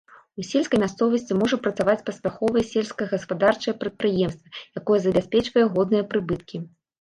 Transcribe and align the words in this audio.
У 0.41 0.43
сельскай 0.51 0.79
мясцовасці 0.83 1.35
можа 1.41 1.59
працаваць 1.65 2.01
паспяховае 2.07 2.63
сельскагаспадарчае 2.71 3.75
прадпрыемства, 3.85 4.49
якое 4.83 4.99
забяспечвае 5.05 5.65
годныя 5.77 6.09
прыбыткі. 6.17 6.57